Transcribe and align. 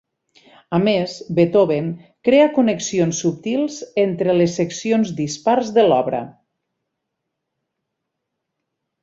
A 0.75 0.77
més, 0.83 1.17
Beethoven 1.39 1.91
crea 2.29 2.47
connexions 2.55 3.19
subtils 3.25 3.77
entre 4.05 4.35
les 4.39 4.57
seccions 4.61 5.13
dispars 5.21 5.71
de 5.77 5.85
l'obra. 5.89 6.23